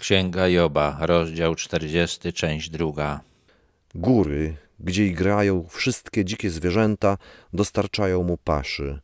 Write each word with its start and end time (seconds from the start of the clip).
Księga 0.00 0.48
Joba, 0.48 0.96
rozdział 1.00 1.54
40, 1.54 2.32
część 2.32 2.70
druga. 2.70 3.20
Góry, 3.94 4.56
gdzie 4.78 5.06
igrają 5.06 5.66
wszystkie 5.68 6.24
dzikie 6.24 6.50
zwierzęta, 6.50 7.18
dostarczają 7.52 8.22
mu 8.22 8.36
paszy. 8.36 9.00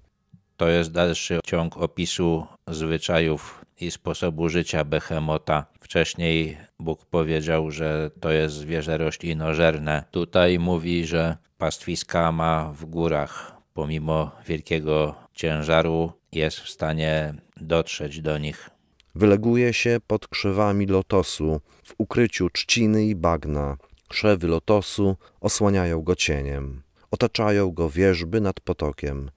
To 0.56 0.68
jest 0.68 0.92
dalszy 0.92 1.40
ciąg 1.44 1.76
opisu 1.76 2.46
zwyczajów 2.68 3.64
i 3.80 3.90
sposobu 3.90 4.48
życia 4.48 4.84
behemota. 4.84 5.64
Wcześniej 5.80 6.56
Bóg 6.80 7.06
powiedział, 7.06 7.70
że 7.70 8.10
to 8.20 8.30
jest 8.30 8.54
zwierzę 8.54 8.98
roślinożerne. 8.98 10.04
Tutaj 10.10 10.58
mówi, 10.58 11.06
że 11.06 11.36
pastwiska 11.58 12.32
ma 12.32 12.72
w 12.72 12.84
górach. 12.84 13.56
Pomimo 13.74 14.30
wielkiego 14.46 15.14
ciężaru 15.34 16.12
jest 16.32 16.60
w 16.60 16.68
stanie 16.68 17.34
dotrzeć 17.56 18.20
do 18.20 18.38
nich. 18.38 18.75
Wyleguje 19.16 19.72
się 19.72 19.98
pod 20.06 20.28
krzewami 20.28 20.86
lotosu, 20.86 21.60
w 21.84 21.94
ukryciu 21.98 22.50
trzciny 22.50 23.04
i 23.04 23.14
bagna. 23.14 23.76
Krzewy 24.08 24.46
lotosu 24.48 25.16
osłaniają 25.40 26.02
go 26.02 26.14
cieniem. 26.14 26.82
Otaczają 27.10 27.70
go 27.70 27.90
wierzby 27.90 28.40
nad 28.40 28.60
potokiem. 28.60 29.30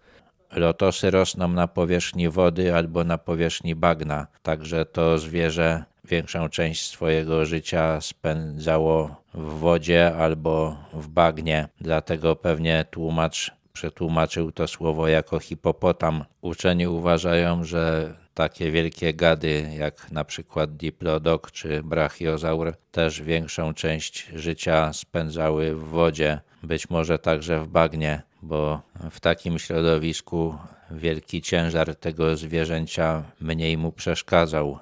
Lotosy 0.51 1.11
rosną 1.11 1.47
na 1.47 1.67
powierzchni 1.67 2.29
wody 2.29 2.75
albo 2.75 3.03
na 3.03 3.17
powierzchni 3.17 3.75
bagna, 3.75 4.27
także 4.43 4.85
to 4.85 5.17
zwierzę 5.17 5.83
większą 6.05 6.49
część 6.49 6.89
swojego 6.89 7.45
życia 7.45 8.01
spędzało 8.01 9.15
w 9.33 9.59
wodzie 9.59 10.15
albo 10.15 10.77
w 10.93 11.07
bagnie. 11.07 11.67
Dlatego 11.81 12.35
pewnie 12.35 12.85
tłumacz 12.91 13.51
przetłumaczył 13.73 14.51
to 14.51 14.67
słowo 14.67 15.07
jako 15.07 15.39
hipopotam. 15.39 16.25
Uczeni 16.41 16.87
uważają, 16.87 17.63
że 17.63 18.13
takie 18.39 18.71
wielkie 18.71 19.13
gady 19.13 19.69
jak 19.77 20.11
na 20.11 20.23
przykład 20.23 20.77
diplodok 20.77 21.51
czy 21.51 21.83
brachiozaur 21.83 22.73
też 22.91 23.21
większą 23.21 23.73
część 23.73 24.31
życia 24.35 24.93
spędzały 24.93 25.75
w 25.75 25.83
wodzie, 25.83 26.41
być 26.63 26.89
może 26.89 27.19
także 27.19 27.59
w 27.59 27.67
bagnie, 27.67 28.21
bo 28.41 28.81
w 29.11 29.19
takim 29.19 29.59
środowisku 29.59 30.55
wielki 30.91 31.41
ciężar 31.41 31.95
tego 31.95 32.37
zwierzęcia 32.37 33.23
mniej 33.41 33.77
mu 33.77 33.91
przeszkadzał. 33.91 34.79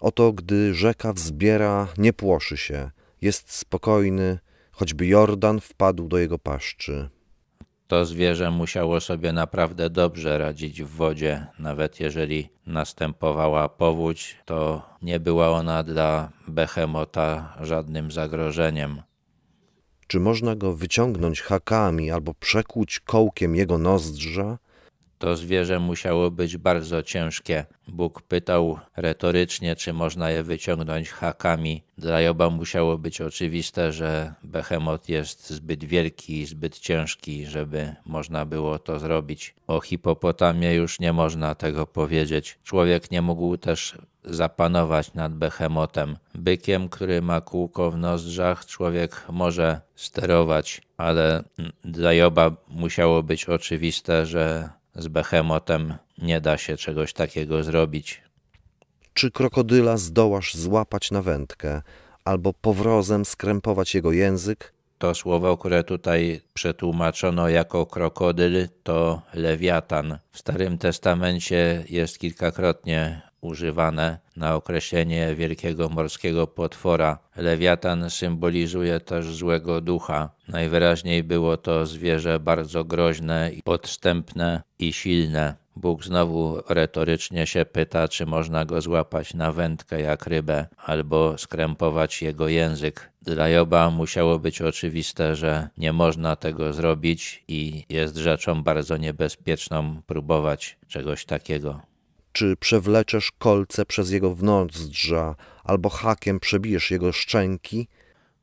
Oto 0.00 0.32
gdy 0.32 0.74
rzeka 0.74 1.12
wzbiera, 1.12 1.88
nie 1.98 2.12
płoszy 2.12 2.56
się, 2.56 2.90
jest 3.22 3.52
spokojny, 3.52 4.38
choćby 4.72 5.06
Jordan 5.06 5.60
wpadł 5.60 6.08
do 6.08 6.18
jego 6.18 6.38
paszczy. 6.38 7.08
To 7.90 8.04
zwierzę 8.04 8.50
musiało 8.50 9.00
sobie 9.00 9.32
naprawdę 9.32 9.90
dobrze 9.90 10.38
radzić 10.38 10.82
w 10.82 10.88
wodzie, 10.88 11.46
nawet 11.58 12.00
jeżeli 12.00 12.48
następowała 12.66 13.68
powódź, 13.68 14.36
to 14.44 14.82
nie 15.02 15.20
była 15.20 15.48
ona 15.48 15.82
dla 15.82 16.32
behemota 16.48 17.56
żadnym 17.60 18.10
zagrożeniem. 18.10 19.02
Czy 20.06 20.20
można 20.20 20.56
go 20.56 20.74
wyciągnąć 20.74 21.40
hakami 21.40 22.10
albo 22.10 22.34
przekłuć 22.34 23.00
kołkiem 23.00 23.56
jego 23.56 23.78
nozdrza? 23.78 24.58
To 25.20 25.36
zwierzę 25.36 25.78
musiało 25.78 26.30
być 26.30 26.56
bardzo 26.56 27.02
ciężkie. 27.02 27.66
Bóg 27.88 28.22
pytał 28.22 28.78
retorycznie, 28.96 29.76
czy 29.76 29.92
można 29.92 30.30
je 30.30 30.42
wyciągnąć 30.42 31.10
hakami. 31.10 31.82
Dla 31.98 32.20
Joba 32.20 32.50
musiało 32.50 32.98
być 32.98 33.20
oczywiste, 33.20 33.92
że 33.92 34.34
behemot 34.44 35.08
jest 35.08 35.50
zbyt 35.50 35.84
wielki 35.84 36.40
i 36.40 36.46
zbyt 36.46 36.78
ciężki, 36.78 37.46
żeby 37.46 37.94
można 38.06 38.46
było 38.46 38.78
to 38.78 38.98
zrobić. 38.98 39.54
O 39.66 39.80
hipopotamie 39.80 40.74
już 40.74 41.00
nie 41.00 41.12
można 41.12 41.54
tego 41.54 41.86
powiedzieć. 41.86 42.58
Człowiek 42.64 43.10
nie 43.10 43.22
mógł 43.22 43.56
też 43.56 43.98
zapanować 44.24 45.14
nad 45.14 45.34
behemotem. 45.34 46.16
Bykiem, 46.34 46.88
który 46.88 47.22
ma 47.22 47.40
kółko 47.40 47.90
w 47.90 47.96
nozdrzach, 47.96 48.66
człowiek 48.66 49.26
może 49.28 49.80
sterować, 49.94 50.82
ale 50.96 51.44
dla 51.84 52.12
Joba 52.12 52.50
musiało 52.68 53.22
być 53.22 53.44
oczywiste, 53.44 54.26
że 54.26 54.79
z 54.94 55.08
behemotem 55.08 55.94
nie 56.18 56.40
da 56.40 56.58
się 56.58 56.76
czegoś 56.76 57.12
takiego 57.12 57.62
zrobić. 57.62 58.22
Czy 59.14 59.30
krokodyla 59.30 59.96
zdołasz 59.96 60.54
złapać 60.54 61.10
na 61.10 61.22
wędkę, 61.22 61.82
albo 62.24 62.52
powrozem 62.52 63.24
skrępować 63.24 63.94
jego 63.94 64.12
język? 64.12 64.72
To 64.98 65.14
słowo, 65.14 65.56
które 65.56 65.84
tutaj 65.84 66.40
przetłumaczono 66.54 67.48
jako 67.48 67.86
krokodyl, 67.86 68.68
to 68.82 69.22
lewiatan. 69.34 70.18
W 70.30 70.38
Starym 70.38 70.78
Testamencie 70.78 71.84
jest 71.88 72.18
kilkakrotnie 72.18 73.29
używane 73.40 74.18
na 74.36 74.54
określenie 74.54 75.34
wielkiego 75.34 75.88
morskiego 75.88 76.46
potwora. 76.46 77.18
Lewiatan 77.36 78.10
symbolizuje 78.10 79.00
też 79.00 79.26
złego 79.26 79.80
ducha. 79.80 80.30
Najwyraźniej 80.48 81.24
było 81.24 81.56
to 81.56 81.86
zwierzę 81.86 82.40
bardzo 82.40 82.84
groźne, 82.84 83.50
podstępne 83.64 84.62
i 84.78 84.92
silne. 84.92 85.54
Bóg 85.76 86.04
znowu 86.04 86.62
retorycznie 86.68 87.46
się 87.46 87.64
pyta, 87.64 88.08
czy 88.08 88.26
można 88.26 88.64
go 88.64 88.80
złapać 88.80 89.34
na 89.34 89.52
wędkę 89.52 90.00
jak 90.00 90.26
rybę, 90.26 90.66
albo 90.76 91.38
skrępować 91.38 92.22
jego 92.22 92.48
język. 92.48 93.10
Dla 93.22 93.48
Joba 93.48 93.90
musiało 93.90 94.38
być 94.38 94.62
oczywiste, 94.62 95.36
że 95.36 95.68
nie 95.76 95.92
można 95.92 96.36
tego 96.36 96.72
zrobić 96.72 97.44
i 97.48 97.84
jest 97.88 98.16
rzeczą 98.16 98.62
bardzo 98.62 98.96
niebezpieczną 98.96 100.02
próbować 100.06 100.78
czegoś 100.88 101.24
takiego. 101.24 101.89
Czy 102.32 102.56
przewleczesz 102.56 103.32
kolce 103.38 103.86
przez 103.86 104.10
jego 104.10 104.34
wnątrzdrza, 104.34 105.34
albo 105.64 105.88
hakiem 105.88 106.40
przebijesz 106.40 106.90
jego 106.90 107.12
szczęki? 107.12 107.88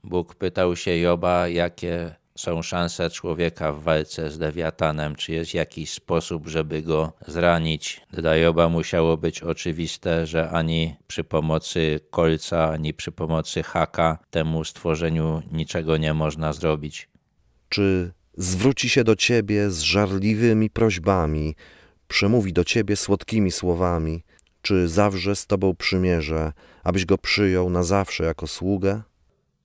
Bóg 0.03 0.35
pytał 0.35 0.75
się 0.75 0.97
Joba, 0.97 1.47
jakie 1.47 2.15
są 2.37 2.61
szanse 2.61 3.09
człowieka 3.09 3.73
w 3.73 3.83
walce 3.83 4.31
z 4.31 4.39
lewiatanem, 4.39 5.15
czy 5.15 5.31
jest 5.31 5.53
jakiś 5.53 5.89
sposób, 5.93 6.47
żeby 6.47 6.81
go 6.81 7.13
zranić. 7.27 8.01
Dla 8.13 8.35
Joba 8.35 8.69
musiało 8.69 9.17
być 9.17 9.43
oczywiste, 9.43 10.25
że 10.25 10.49
ani 10.49 10.95
przy 11.07 11.23
pomocy 11.23 11.99
kolca, 12.09 12.69
ani 12.69 12.93
przy 12.93 13.11
pomocy 13.11 13.63
haka 13.63 14.17
temu 14.29 14.63
stworzeniu 14.63 15.41
niczego 15.51 15.97
nie 15.97 16.13
można 16.13 16.53
zrobić. 16.53 17.09
Czy 17.69 18.11
zwróci 18.37 18.89
się 18.89 19.03
do 19.03 19.15
ciebie 19.15 19.69
z 19.69 19.81
żarliwymi 19.81 20.69
prośbami, 20.69 21.55
przemówi 22.07 22.53
do 22.53 22.63
ciebie 22.63 22.95
słodkimi 22.95 23.51
słowami, 23.51 24.23
czy 24.61 24.87
zawrze 24.87 25.35
z 25.35 25.47
tobą 25.47 25.75
przymierze, 25.75 26.53
abyś 26.83 27.05
go 27.05 27.17
przyjął 27.17 27.69
na 27.69 27.83
zawsze 27.83 28.23
jako 28.23 28.47
sługę? 28.47 29.01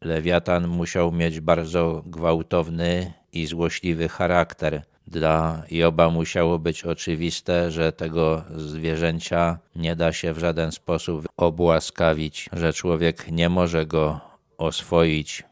Lewiatan 0.00 0.68
musiał 0.68 1.12
mieć 1.12 1.40
bardzo 1.40 2.02
gwałtowny 2.06 3.12
i 3.32 3.46
złośliwy 3.46 4.08
charakter. 4.08 4.82
Dla 5.06 5.62
Joba 5.70 6.10
musiało 6.10 6.58
być 6.58 6.84
oczywiste, 6.84 7.70
że 7.70 7.92
tego 7.92 8.44
zwierzęcia 8.56 9.58
nie 9.76 9.96
da 9.96 10.12
się 10.12 10.32
w 10.32 10.38
żaden 10.38 10.72
sposób 10.72 11.28
obłaskawić, 11.36 12.50
że 12.52 12.72
człowiek 12.72 13.30
nie 13.30 13.48
może 13.48 13.86
go 13.86 14.20
oswoić. 14.58 15.42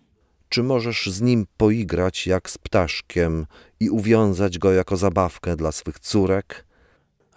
Czy 0.49 0.63
możesz 0.63 1.07
z 1.07 1.21
nim 1.21 1.47
poigrać 1.57 2.27
jak 2.27 2.51
z 2.51 2.59
ptaszkiem 2.59 3.47
i 3.81 3.91
uwiązać 3.91 4.59
go 4.59 4.73
jako 4.73 4.97
zabawkę 4.97 5.57
dla 5.57 5.73
swych 5.73 5.99
córek? 5.99 6.70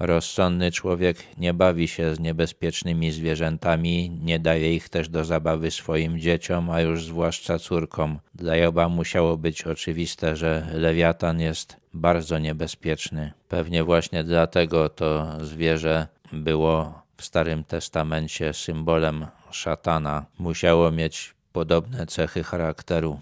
Rozsądny 0.05 0.71
człowiek 0.71 1.17
nie 1.37 1.53
bawi 1.53 1.87
się 1.87 2.15
z 2.15 2.19
niebezpiecznymi 2.19 3.11
zwierzętami, 3.11 4.09
nie 4.09 4.39
daje 4.39 4.75
ich 4.75 4.89
też 4.89 5.09
do 5.09 5.25
zabawy 5.25 5.71
swoim 5.71 6.19
dzieciom, 6.19 6.69
a 6.69 6.81
już 6.81 7.05
zwłaszcza 7.05 7.59
córkom. 7.59 8.19
Dla 8.35 8.55
Joba 8.55 8.89
musiało 8.89 9.37
być 9.37 9.63
oczywiste, 9.63 10.35
że 10.35 10.67
lewiatan 10.73 11.39
jest 11.39 11.77
bardzo 11.93 12.39
niebezpieczny. 12.39 13.33
Pewnie 13.47 13.83
właśnie 13.83 14.23
dlatego 14.23 14.89
to 14.89 15.37
zwierzę 15.41 16.07
było 16.33 17.01
w 17.17 17.25
Starym 17.25 17.63
Testamencie 17.63 18.53
symbolem 18.53 19.25
szatana. 19.51 20.25
Musiało 20.39 20.91
mieć 20.91 21.35
podobne 21.51 22.07
cechy 22.07 22.43
charakteru. 22.43 23.19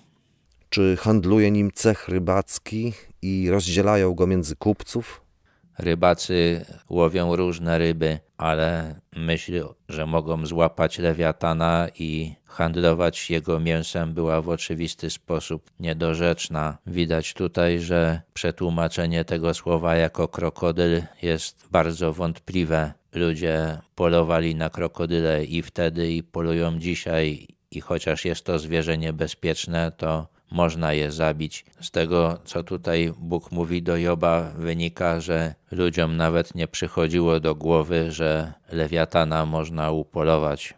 Czy 0.70 0.98
handluje 1.00 1.52
nim 1.52 1.72
cech 1.74 2.08
rybacki 2.08 2.94
i 3.22 3.50
rozdzielają 3.50 4.14
go 4.14 4.28
między 4.28 4.56
kupców? 4.56 5.22
Rybacy 5.82 6.66
łowią 6.90 7.36
różne 7.36 7.78
ryby, 7.78 8.20
ale 8.38 8.96
myśl, 9.16 9.64
że 9.90 10.06
mogą 10.06 10.46
złapać 10.46 11.00
lewiatana 11.00 11.88
i 12.00 12.36
handlować 12.46 13.30
jego 13.30 13.60
mięsem 13.60 14.14
była 14.14 14.42
w 14.42 14.50
oczywisty 14.50 15.10
sposób 15.10 15.72
niedorzeczna. 15.80 16.78
Widać 16.88 17.34
tutaj, 17.34 17.80
że 17.80 18.22
przetłumaczenie 18.34 19.26
tego 19.26 19.54
słowa 19.54 19.96
jako 19.96 20.28
krokodyl 20.28 21.04
jest 21.22 21.68
bardzo 21.72 22.14
wątpliwe. 22.14 22.94
Ludzie 23.14 23.78
polowali 23.96 24.56
na 24.56 24.70
krokodyle 24.70 25.46
i 25.46 25.62
wtedy 25.62 26.12
i 26.12 26.24
polują 26.24 26.80
dzisiaj 26.80 27.48
i 27.72 27.82
chociaż 27.82 28.26
jest 28.26 28.46
to 28.46 28.60
zwierzę 28.60 28.98
niebezpieczne, 28.98 29.92
to 29.98 30.28
można 30.52 30.94
je 30.94 31.12
zabić. 31.12 31.66
Z 31.82 31.92
tego, 31.92 32.38
co 32.46 32.64
tutaj 32.64 33.14
Bóg 33.18 33.52
mówi 33.52 33.84
do 33.84 33.98
Joba, 33.98 34.52
wynika, 34.58 35.20
że 35.20 35.56
ludziom 35.72 36.18
nawet 36.18 36.56
nie 36.56 36.68
przychodziło 36.68 37.40
do 37.40 37.56
głowy, 37.56 38.12
że 38.12 38.54
lewiatana 38.72 39.46
można 39.46 39.92
upolować. 39.92 40.74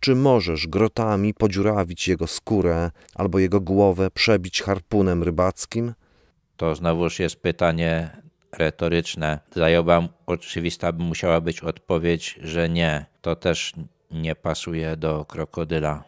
Czy 0.00 0.14
możesz 0.14 0.66
grotami 0.66 1.34
podziurawić 1.34 2.08
jego 2.08 2.26
skórę 2.26 2.90
albo 3.14 3.38
jego 3.38 3.60
głowę 3.60 4.10
przebić 4.10 4.62
harpunem 4.62 5.22
rybackim? 5.22 5.94
To 6.56 6.74
znowuż 6.74 7.18
jest 7.18 7.36
pytanie 7.36 8.10
retoryczne. 8.52 9.38
Dla 9.52 9.70
Joba 9.70 10.08
oczywista 10.26 10.92
by 10.92 11.02
musiała 11.02 11.40
być 11.40 11.60
odpowiedź, 11.60 12.38
że 12.42 12.68
nie. 12.68 13.06
To 13.20 13.36
też 13.36 13.72
nie 14.10 14.34
pasuje 14.34 14.96
do 14.96 15.24
krokodyla. 15.24 16.04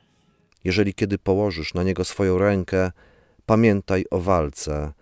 Jeżeli 0.65 0.95
kiedy 0.95 1.19
położysz 1.19 1.75
na 1.75 1.83
niego 1.83 2.05
swoją 2.05 2.39
rękę, 2.39 2.91
pamiętaj 3.47 4.05
o 4.11 4.21
walce. 4.21 4.93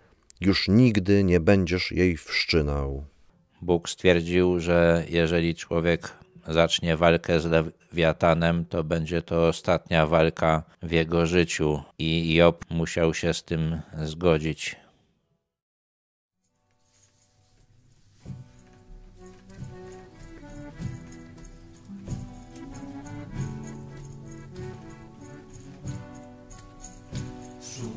Już 0.41 0.67
nigdy 0.67 1.23
nie 1.23 1.39
będziesz 1.39 1.91
jej 1.91 2.17
wszczynał. 2.17 3.05
Bóg 3.61 3.89
stwierdził, 3.89 4.59
że 4.59 5.05
jeżeli 5.09 5.55
człowiek 5.55 6.13
zacznie 6.47 6.97
walkę 6.97 7.39
z 7.39 7.45
lewiatanem, 7.45 8.65
to 8.65 8.83
będzie 8.83 9.21
to 9.21 9.47
ostatnia 9.47 10.07
walka 10.07 10.63
w 10.81 10.91
jego 10.91 11.25
życiu 11.25 11.83
i 11.99 12.35
Job 12.35 12.65
musiał 12.69 13.13
się 13.13 13.33
z 13.33 13.43
tym 13.43 13.81
zgodzić. 14.03 14.75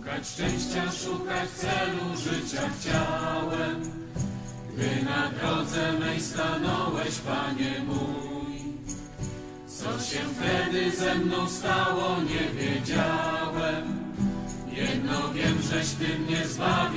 Szukać 0.03 0.29
szczęścia, 0.29 0.93
szukać 0.93 1.51
celu 1.51 2.17
życia 2.17 2.63
chciałem, 2.79 3.83
gdy 4.73 5.05
na 5.05 5.31
drodze 5.31 5.93
mej 5.93 6.21
stanąłeś, 6.21 7.19
Panie 7.19 7.85
mój. 7.87 8.59
Co 9.67 10.01
się 10.01 10.19
wtedy 10.19 10.91
ze 10.91 11.15
mną 11.15 11.49
stało, 11.49 12.17
nie 12.23 12.63
wiedziałem. 12.63 13.99
Jedno 14.73 15.33
wiem, 15.35 15.59
żeś 15.71 15.91
Ty 15.91 16.19
mnie 16.19 16.47
zbawił, 16.47 16.92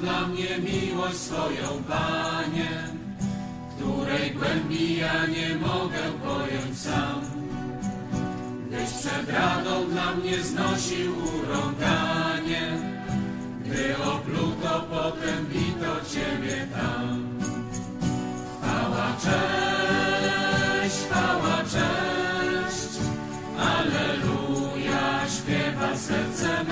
dla 0.00 0.28
mnie 0.28 0.58
miłość 0.58 1.16
swoją, 1.16 1.82
Panie, 1.88 2.70
której 3.76 4.30
głębi 4.30 4.96
ja 4.96 5.26
nie 5.26 5.54
mogę 5.54 6.02
pojąć 6.24 6.78
sam. 6.78 7.20
Gdyś 8.66 8.90
przed 8.90 9.30
radą 9.30 9.90
dla 9.90 10.14
mnie 10.14 10.42
znosił 10.42 11.14
urąganie, 11.16 12.78
gdy 13.64 13.96
opluto, 13.96 14.86
potem 14.90 15.46
bito 15.46 15.96
Ciebie 16.14 16.66
tam. 16.74 17.38
Chwała, 18.58 19.16
cześć, 19.22 20.96
chwała, 20.96 21.56
cześć, 21.62 22.98
Aleluja, 23.58 25.28
śpiewa 25.28 25.96
serce 25.96 26.64
me. 26.64 26.71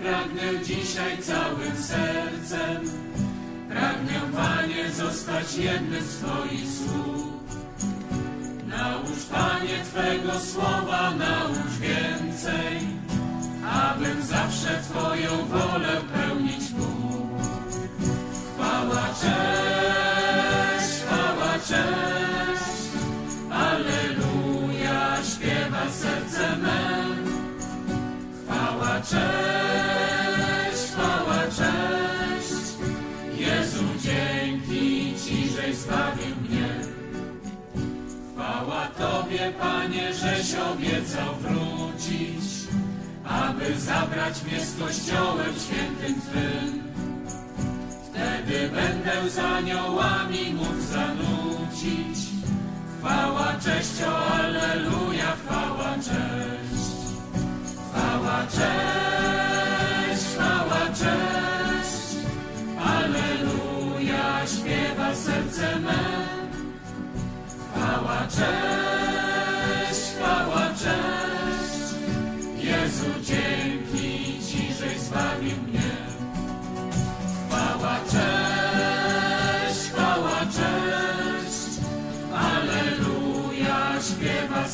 Pragnę 0.00 0.64
dzisiaj 0.64 1.18
całym 1.18 1.76
sercem, 1.76 2.82
pragnę, 3.68 4.20
Panie, 4.36 4.90
zostać 4.90 5.56
jednym 5.56 6.02
z 6.02 6.16
Twoich 6.16 6.68
słów. 6.68 7.32
Naucz, 8.66 9.24
Panie, 9.32 9.84
Twego 9.84 10.40
słowa, 10.40 11.10
naucz 11.10 11.72
więcej, 11.80 12.78
abym 13.72 14.22
zawsze 14.22 14.80
Twoją 14.82 15.46
wolę 15.46 15.71
zbawił 35.82 36.36
mnie. 36.42 36.68
Chwała 38.32 38.86
Tobie, 38.86 39.52
Panie, 39.60 40.14
żeś 40.14 40.54
obiecał 40.54 41.34
wrócić, 41.40 42.44
aby 43.24 43.80
zabrać 43.80 44.44
mnie 44.44 44.60
z 44.66 44.78
Kościołem 44.78 45.54
świętym 45.66 46.20
Twym. 46.20 46.82
Wtedy 48.06 48.68
będę 48.68 49.30
z 49.30 49.38
aniołami 49.38 50.54
mógł 50.54 50.80
zanucić. 50.80 52.18
Chwała, 52.98 53.54
cześć, 53.64 53.81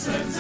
Aleluja, 0.09 0.38